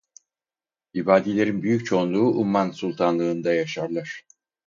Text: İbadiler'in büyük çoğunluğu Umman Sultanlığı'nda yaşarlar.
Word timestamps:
İbadiler'in 0.93 1.61
büyük 1.63 1.85
çoğunluğu 1.85 2.27
Umman 2.31 2.71
Sultanlığı'nda 2.71 3.53
yaşarlar. 3.53 4.25